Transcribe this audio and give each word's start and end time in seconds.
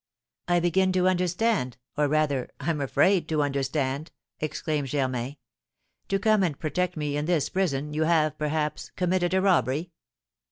'""I 0.47 0.59
begin 0.59 0.91
to 0.93 1.07
understand, 1.07 1.77
or, 1.95 2.07
rather, 2.07 2.49
I'm 2.59 2.81
afraid 2.81 3.29
to 3.29 3.43
understand," 3.43 4.11
exclaimed 4.39 4.87
Germain. 4.87 5.37
"To 6.07 6.17
come 6.17 6.41
and 6.41 6.57
protect 6.57 6.97
me 6.97 7.15
in 7.15 7.25
this 7.25 7.49
prison 7.49 7.93
you 7.93 8.05
have, 8.05 8.35
perhaps, 8.39 8.89
committed 8.95 9.35
a 9.35 9.41
robbery? 9.41 9.91